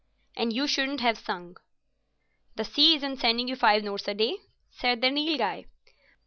[0.35, 1.57] "And you shouldn't have sung."
[2.55, 4.39] "The sea isn't sending you five notes a day,"
[4.71, 5.65] said the Nilghai.